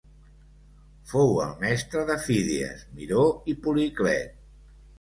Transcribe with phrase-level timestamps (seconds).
[1.11, 3.23] Fou el mestre de Fídies, Miró
[3.55, 4.45] i Policlet.